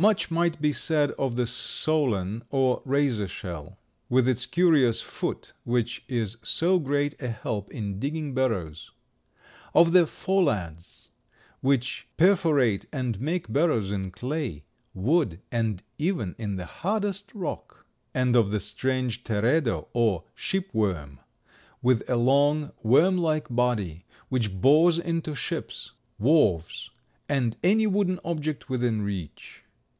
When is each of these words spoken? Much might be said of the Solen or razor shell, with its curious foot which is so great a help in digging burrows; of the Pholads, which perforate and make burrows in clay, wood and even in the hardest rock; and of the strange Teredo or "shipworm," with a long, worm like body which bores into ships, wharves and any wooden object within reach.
Much 0.00 0.30
might 0.30 0.58
be 0.62 0.72
said 0.72 1.10
of 1.18 1.36
the 1.36 1.42
Solen 1.44 2.40
or 2.48 2.80
razor 2.86 3.28
shell, 3.28 3.78
with 4.08 4.26
its 4.26 4.46
curious 4.46 5.02
foot 5.02 5.52
which 5.64 6.02
is 6.08 6.38
so 6.42 6.78
great 6.78 7.20
a 7.20 7.28
help 7.28 7.70
in 7.70 7.98
digging 7.98 8.32
burrows; 8.32 8.92
of 9.74 9.92
the 9.92 10.06
Pholads, 10.06 11.08
which 11.60 12.08
perforate 12.16 12.86
and 12.90 13.20
make 13.20 13.46
burrows 13.48 13.90
in 13.90 14.10
clay, 14.10 14.64
wood 14.94 15.38
and 15.52 15.82
even 15.98 16.34
in 16.38 16.56
the 16.56 16.64
hardest 16.64 17.30
rock; 17.34 17.84
and 18.14 18.34
of 18.34 18.52
the 18.52 18.58
strange 18.60 19.22
Teredo 19.22 19.88
or 19.92 20.24
"shipworm," 20.34 21.18
with 21.82 22.08
a 22.08 22.16
long, 22.16 22.72
worm 22.82 23.18
like 23.18 23.50
body 23.54 24.06
which 24.30 24.62
bores 24.62 24.98
into 24.98 25.34
ships, 25.34 25.92
wharves 26.18 26.88
and 27.28 27.58
any 27.62 27.86
wooden 27.86 28.18
object 28.24 28.70
within 28.70 29.02
reach. 29.02 29.62